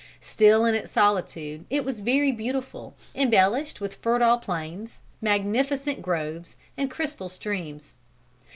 Still 0.23 0.65
in 0.65 0.73
its 0.73 0.91
solitude 0.91 1.63
it 1.69 1.85
was 1.85 1.99
very 1.99 2.31
beautiful, 2.31 2.95
embellished 3.13 3.79
with 3.79 3.93
fertile 3.93 4.39
plains, 4.39 5.01
magnificent 5.21 6.01
groves, 6.01 6.57
and 6.75 6.89
crystal 6.89 7.29
streams. 7.29 7.97